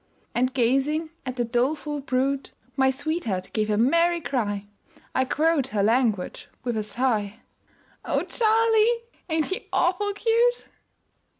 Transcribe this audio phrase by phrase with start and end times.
[0.33, 4.65] And gazing at the doleful brute My sweetheart gave a merry cry
[5.13, 7.39] I quote her language with a sigh
[8.03, 10.69] "O Charlie, ain't he awful cute?"